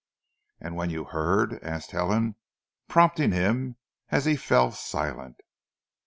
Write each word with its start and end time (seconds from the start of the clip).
"And 0.59 0.75
when 0.75 0.89
you 0.89 1.03
heard?" 1.03 1.63
asked 1.63 1.91
Helen 1.91 2.33
prompting 2.87 3.31
him 3.33 3.75
as 4.09 4.25
he 4.25 4.35
fell 4.35 4.71
silent. 4.71 5.37